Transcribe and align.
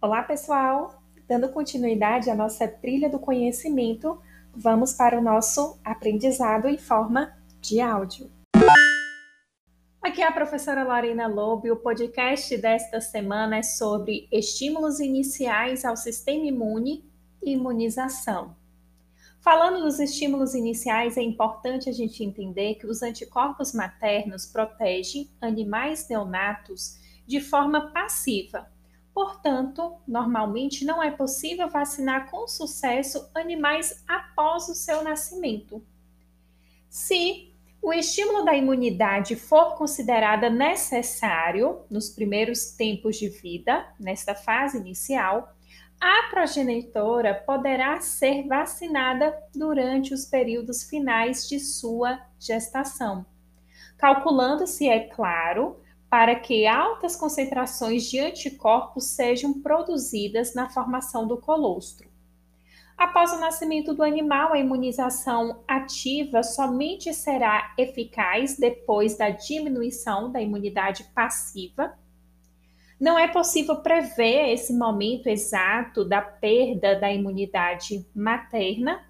Olá, 0.00 0.22
pessoal! 0.22 1.02
Dando 1.26 1.48
continuidade 1.48 2.30
à 2.30 2.34
nossa 2.36 2.68
trilha 2.68 3.10
do 3.10 3.18
conhecimento, 3.18 4.22
vamos 4.54 4.92
para 4.92 5.18
o 5.18 5.20
nosso 5.20 5.76
aprendizado 5.84 6.68
em 6.68 6.78
forma 6.78 7.36
de 7.60 7.80
áudio. 7.80 8.30
Aqui 10.00 10.22
é 10.22 10.26
a 10.28 10.30
professora 10.30 10.84
Lorena 10.84 11.26
Lobo 11.26 11.66
e 11.66 11.72
o 11.72 11.76
podcast 11.76 12.56
desta 12.58 13.00
semana 13.00 13.56
é 13.56 13.62
sobre 13.64 14.28
estímulos 14.30 15.00
iniciais 15.00 15.84
ao 15.84 15.96
sistema 15.96 16.46
imune 16.46 17.04
e 17.42 17.54
imunização. 17.54 18.54
Falando 19.40 19.82
dos 19.82 19.98
estímulos 19.98 20.54
iniciais, 20.54 21.16
é 21.16 21.22
importante 21.22 21.90
a 21.90 21.92
gente 21.92 22.22
entender 22.22 22.76
que 22.76 22.86
os 22.86 23.02
anticorpos 23.02 23.74
maternos 23.74 24.46
protegem 24.46 25.28
animais 25.40 26.08
neonatos 26.08 27.00
de 27.26 27.40
forma 27.40 27.90
passiva 27.90 28.77
Portanto, 29.18 29.96
normalmente 30.06 30.84
não 30.84 31.02
é 31.02 31.10
possível 31.10 31.68
vacinar 31.68 32.30
com 32.30 32.46
sucesso 32.46 33.28
animais 33.34 34.04
após 34.06 34.68
o 34.68 34.76
seu 34.76 35.02
nascimento. 35.02 35.84
Se 36.88 37.52
o 37.82 37.92
estímulo 37.92 38.44
da 38.44 38.54
imunidade 38.54 39.34
for 39.34 39.74
considerado 39.74 40.48
necessário 40.48 41.80
nos 41.90 42.08
primeiros 42.08 42.70
tempos 42.76 43.16
de 43.16 43.28
vida, 43.28 43.92
nesta 43.98 44.36
fase 44.36 44.78
inicial, 44.78 45.52
a 46.00 46.30
progenitora 46.30 47.34
poderá 47.34 48.00
ser 48.00 48.46
vacinada 48.46 49.36
durante 49.52 50.14
os 50.14 50.26
períodos 50.26 50.84
finais 50.84 51.48
de 51.48 51.58
sua 51.58 52.20
gestação, 52.38 53.26
calculando-se, 53.96 54.88
é 54.88 55.08
claro, 55.08 55.80
para 56.10 56.34
que 56.34 56.66
altas 56.66 57.14
concentrações 57.14 58.04
de 58.04 58.18
anticorpos 58.18 59.04
sejam 59.08 59.60
produzidas 59.60 60.54
na 60.54 60.68
formação 60.68 61.26
do 61.26 61.36
colostro. 61.36 62.08
Após 62.98 63.32
o 63.32 63.38
nascimento 63.38 63.94
do 63.94 64.02
animal, 64.02 64.52
a 64.52 64.58
imunização 64.58 65.62
ativa 65.68 66.42
somente 66.42 67.14
será 67.14 67.72
eficaz 67.78 68.56
depois 68.58 69.16
da 69.16 69.30
diminuição 69.30 70.32
da 70.32 70.42
imunidade 70.42 71.04
passiva. 71.14 71.96
Não 72.98 73.16
é 73.16 73.28
possível 73.28 73.76
prever 73.76 74.52
esse 74.52 74.72
momento 74.72 75.28
exato 75.28 76.04
da 76.04 76.20
perda 76.20 76.98
da 76.98 77.12
imunidade 77.12 78.04
materna, 78.12 79.00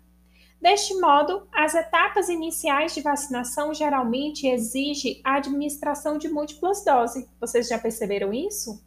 Deste 0.60 0.98
modo, 1.00 1.46
as 1.52 1.74
etapas 1.74 2.28
iniciais 2.28 2.92
de 2.92 3.00
vacinação 3.00 3.72
geralmente 3.72 4.48
exigem 4.48 5.20
a 5.22 5.36
administração 5.36 6.18
de 6.18 6.28
múltiplas 6.28 6.84
doses. 6.84 7.28
Vocês 7.40 7.68
já 7.68 7.78
perceberam 7.78 8.32
isso? 8.32 8.82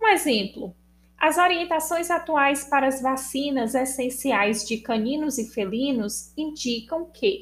Um 0.00 0.08
exemplo: 0.08 0.74
as 1.18 1.36
orientações 1.36 2.10
atuais 2.10 2.64
para 2.64 2.86
as 2.86 3.02
vacinas 3.02 3.74
essenciais 3.74 4.66
de 4.66 4.78
caninos 4.78 5.36
e 5.36 5.44
felinos 5.44 6.32
indicam 6.36 7.10
que 7.10 7.40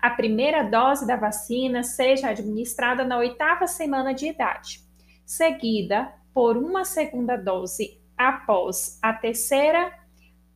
a 0.00 0.10
primeira 0.10 0.62
dose 0.62 1.04
da 1.04 1.16
vacina 1.16 1.82
seja 1.82 2.28
administrada 2.28 3.04
na 3.04 3.18
oitava 3.18 3.66
semana 3.66 4.14
de 4.14 4.28
idade, 4.28 4.80
seguida 5.26 6.12
por 6.32 6.56
uma 6.56 6.84
segunda 6.84 7.36
dose 7.36 8.00
após 8.16 8.98
a 9.02 9.12
terceira 9.12 9.92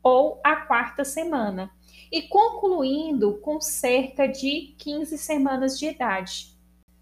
ou 0.01 0.39
a 0.43 0.55
quarta 0.55 1.03
semana 1.03 1.69
e 2.11 2.23
concluindo 2.23 3.39
com 3.39 3.59
cerca 3.59 4.27
de 4.27 4.75
15 4.77 5.17
semanas 5.17 5.77
de 5.79 5.87
idade. 5.87 6.57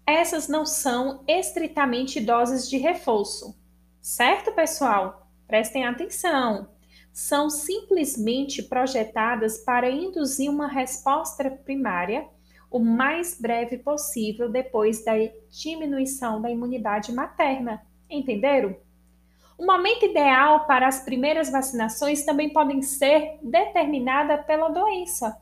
Essas 0.06 0.48
não 0.48 0.64
são 0.64 1.24
estritamente 1.26 2.20
doses 2.20 2.68
de 2.68 2.76
reforço, 2.76 3.56
certo, 4.00 4.52
pessoal? 4.52 5.28
Prestem 5.46 5.84
atenção. 5.84 6.68
São 7.12 7.48
simplesmente 7.48 8.62
projetadas 8.62 9.58
para 9.58 9.90
induzir 9.90 10.50
uma 10.50 10.68
resposta 10.68 11.50
primária 11.50 12.28
o 12.70 12.78
mais 12.78 13.40
breve 13.40 13.78
possível 13.78 14.50
depois 14.50 15.04
da 15.04 15.12
diminuição 15.50 16.40
da 16.40 16.50
imunidade 16.50 17.12
materna. 17.12 17.82
Entenderam? 18.10 18.76
O 19.58 19.64
momento 19.64 20.04
ideal 20.04 20.66
para 20.66 20.86
as 20.86 21.00
primeiras 21.00 21.50
vacinações 21.50 22.24
também 22.24 22.52
podem 22.52 22.82
ser 22.82 23.38
determinada 23.42 24.38
pela 24.38 24.68
doença. 24.68 25.40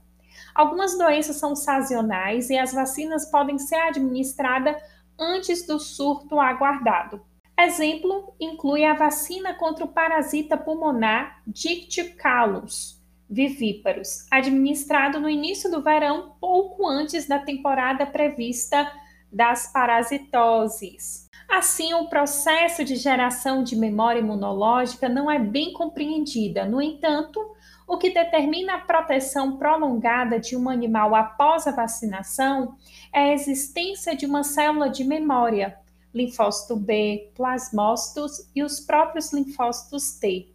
Algumas 0.54 0.96
doenças 0.96 1.36
são 1.36 1.56
sazonais 1.56 2.50
e 2.50 2.56
as 2.56 2.72
vacinas 2.72 3.30
podem 3.30 3.58
ser 3.58 3.76
administradas 3.76 4.76
antes 5.18 5.66
do 5.66 5.78
surto 5.78 6.38
aguardado. 6.38 7.24
Exemplo 7.58 8.34
inclui 8.40 8.84
a 8.84 8.94
vacina 8.94 9.54
contra 9.54 9.84
o 9.84 9.88
parasita 9.88 10.56
pulmonar 10.56 11.40
Dicticalus 11.46 13.04
vivíparos, 13.28 14.26
administrado 14.30 15.18
no 15.18 15.28
início 15.28 15.70
do 15.70 15.82
verão, 15.82 16.36
pouco 16.40 16.86
antes 16.86 17.26
da 17.26 17.38
temporada 17.38 18.06
prevista 18.06 18.90
das 19.32 19.72
parasitoses. 19.72 21.23
Assim, 21.48 21.94
o 21.94 22.08
processo 22.08 22.84
de 22.84 22.96
geração 22.96 23.62
de 23.62 23.76
memória 23.76 24.20
imunológica 24.20 25.08
não 25.08 25.30
é 25.30 25.38
bem 25.38 25.72
compreendida. 25.72 26.64
No 26.64 26.80
entanto, 26.80 27.40
o 27.86 27.98
que 27.98 28.10
determina 28.10 28.74
a 28.74 28.80
proteção 28.80 29.56
prolongada 29.56 30.40
de 30.40 30.56
um 30.56 30.68
animal 30.68 31.14
após 31.14 31.66
a 31.66 31.72
vacinação 31.72 32.76
é 33.12 33.20
a 33.20 33.32
existência 33.32 34.16
de 34.16 34.24
uma 34.24 34.42
célula 34.42 34.88
de 34.88 35.04
memória, 35.04 35.78
linfócito 36.12 36.76
B, 36.76 37.30
plasmócitos 37.34 38.48
e 38.54 38.62
os 38.62 38.80
próprios 38.80 39.32
linfócitos 39.32 40.12
T. 40.12 40.48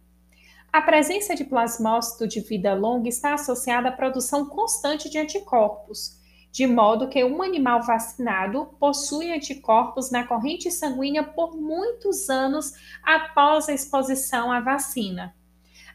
A 0.72 0.80
presença 0.82 1.34
de 1.34 1.44
plasmócito 1.44 2.28
de 2.28 2.40
vida 2.40 2.74
longa 2.74 3.08
está 3.08 3.34
associada 3.34 3.88
à 3.88 3.92
produção 3.92 4.46
constante 4.46 5.10
de 5.10 5.18
anticorpos, 5.18 6.19
de 6.50 6.66
modo 6.66 7.08
que 7.08 7.22
um 7.24 7.42
animal 7.42 7.82
vacinado 7.82 8.66
possui 8.78 9.32
anticorpos 9.32 10.10
na 10.10 10.26
corrente 10.26 10.70
sanguínea 10.70 11.22
por 11.22 11.56
muitos 11.56 12.28
anos 12.28 12.72
após 13.02 13.68
a 13.68 13.72
exposição 13.72 14.50
à 14.50 14.60
vacina. 14.60 15.34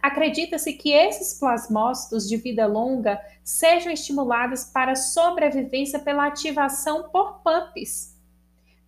Acredita-se 0.02 0.74
que 0.74 0.92
esses 0.92 1.40
plasmócitos 1.40 2.30
de 2.30 2.38
vida 2.38 2.68
longa 2.68 3.20
sejam 3.44 3.92
estimulados 3.92 4.64
para 4.64 4.96
sobrevivência 4.96 6.00
pela 6.00 6.28
ativação 6.28 7.10
por 7.10 7.42
PUPs, 7.42 8.16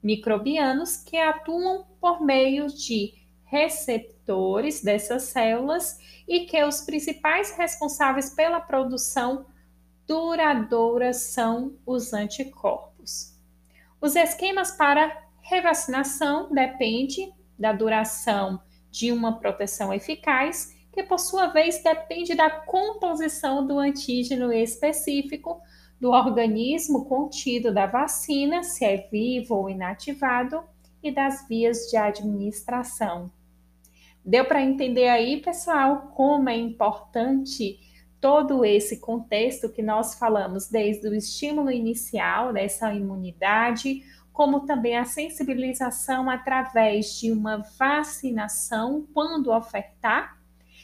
microbianos 0.01 0.97
que 0.97 1.17
atuam 1.17 1.85
por 1.99 2.23
meio 2.23 2.67
de 2.67 3.13
receptores 3.43 4.83
dessas 4.83 5.23
células 5.23 5.97
e 6.27 6.41
que 6.41 6.63
os 6.63 6.81
principais 6.81 7.51
responsáveis 7.57 8.29
pela 8.29 8.59
produção 8.59 9.45
duradouras 10.07 11.17
são 11.17 11.75
os 11.85 12.13
anticorpos. 12.13 13.37
Os 13.99 14.15
esquemas 14.15 14.71
para 14.71 15.25
revacinação 15.41 16.49
dependem 16.51 17.33
da 17.57 17.73
duração 17.73 18.61
de 18.89 19.11
uma 19.11 19.39
proteção 19.39 19.93
eficaz, 19.93 20.75
que 20.93 21.03
por 21.03 21.19
sua 21.19 21.47
vez 21.47 21.83
depende 21.83 22.33
da 22.35 22.49
composição 22.49 23.65
do 23.65 23.77
antígeno 23.77 24.51
específico 24.51 25.61
do 25.99 26.11
organismo 26.11 27.05
contido 27.05 27.73
da 27.73 27.85
vacina, 27.85 28.63
se 28.63 28.85
é 28.85 28.97
vivo 29.11 29.55
ou 29.55 29.69
inativado, 29.69 30.63
e 31.03 31.11
das 31.11 31.47
vias 31.47 31.89
de 31.89 31.97
administração. 31.97 33.31
Deu 34.23 34.45
para 34.45 34.61
entender 34.61 35.07
aí, 35.07 35.41
pessoal, 35.41 36.11
como 36.15 36.49
é 36.49 36.57
importante 36.57 37.79
todo 38.19 38.65
esse 38.65 38.99
contexto 38.99 39.69
que 39.69 39.81
nós 39.81 40.15
falamos, 40.15 40.67
desde 40.67 41.07
o 41.07 41.15
estímulo 41.15 41.71
inicial 41.71 42.51
dessa 42.51 42.93
imunidade, 42.93 44.03
como 44.33 44.65
também 44.65 44.97
a 44.97 45.05
sensibilização 45.05 46.29
através 46.29 47.19
de 47.19 47.31
uma 47.31 47.63
vacinação, 47.77 49.07
quando 49.13 49.51
ofertar, 49.51 50.37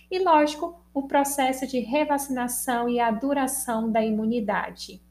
e, 0.09 0.19
lógico, 0.19 0.79
o 0.93 1.07
processo 1.07 1.65
de 1.65 1.79
revacinação 1.79 2.87
e 2.87 2.99
a 2.99 3.09
duração 3.09 3.91
da 3.91 4.03
imunidade. 4.03 5.01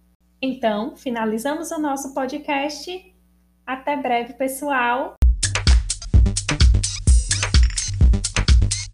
Então, 0.41 0.97
finalizamos 0.97 1.71
o 1.71 1.79
nosso 1.79 2.15
podcast. 2.15 3.15
Até 3.67 3.97
breve, 3.97 4.35
pessoal! 4.35 5.22